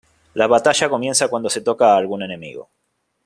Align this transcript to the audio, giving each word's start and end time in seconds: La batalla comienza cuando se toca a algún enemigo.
La 0.33 0.47
batalla 0.47 0.89
comienza 0.89 1.27
cuando 1.27 1.47
se 1.47 1.61
toca 1.61 1.93
a 1.93 1.97
algún 1.97 2.23
enemigo. 2.23 2.71